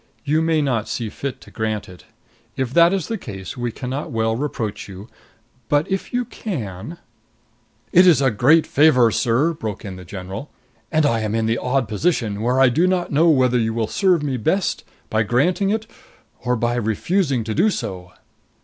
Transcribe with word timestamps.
You 0.25 0.41
may 0.41 0.63
not 0.63 0.87
see 0.89 1.09
fit 1.11 1.39
to 1.41 1.51
grant 1.51 1.87
it. 1.87 2.05
If 2.57 2.73
that 2.73 2.91
is 2.91 3.07
the 3.07 3.19
case 3.19 3.55
we 3.55 3.71
can 3.71 3.91
not 3.91 4.09
well 4.09 4.35
reproach 4.35 4.89
you. 4.89 5.07
But 5.69 5.87
if 5.91 6.11
you 6.11 6.25
can" 6.25 6.97
"It 7.91 8.07
is 8.07 8.19
a 8.19 8.31
great 8.31 8.65
favor, 8.65 9.11
sir!" 9.11 9.53
broke 9.53 9.85
in 9.85 9.97
the 9.97 10.03
general. 10.03 10.49
"And 10.91 11.05
I 11.05 11.19
am 11.19 11.35
in 11.35 11.45
the 11.45 11.59
odd 11.59 11.87
position 11.87 12.41
where 12.41 12.59
I 12.59 12.67
do 12.69 12.87
not 12.87 13.11
know 13.11 13.29
whether 13.29 13.59
you 13.59 13.75
will 13.75 13.85
serve 13.85 14.23
me 14.23 14.37
best 14.37 14.83
by 15.11 15.21
granting 15.21 15.69
it 15.69 15.85
or 16.43 16.55
by 16.55 16.73
refusing 16.77 17.43
to 17.43 17.53
do 17.53 17.69
so." 17.69 18.11